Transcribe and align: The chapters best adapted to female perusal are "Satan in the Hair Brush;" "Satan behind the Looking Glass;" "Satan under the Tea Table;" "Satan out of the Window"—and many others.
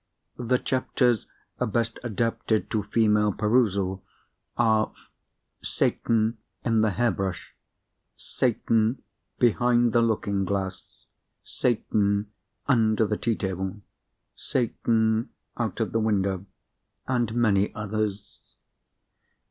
The 0.39 0.57
chapters 0.57 1.27
best 1.59 1.99
adapted 2.03 2.71
to 2.71 2.81
female 2.81 3.31
perusal 3.31 4.03
are 4.57 4.91
"Satan 5.61 6.39
in 6.65 6.81
the 6.81 6.89
Hair 6.89 7.11
Brush;" 7.11 7.53
"Satan 8.15 9.03
behind 9.37 9.93
the 9.93 10.01
Looking 10.01 10.43
Glass;" 10.43 11.05
"Satan 11.43 12.31
under 12.65 13.05
the 13.05 13.15
Tea 13.15 13.35
Table;" 13.35 13.79
"Satan 14.35 15.29
out 15.57 15.79
of 15.79 15.91
the 15.91 15.99
Window"—and 15.99 17.35
many 17.35 17.71
others. 17.75 18.39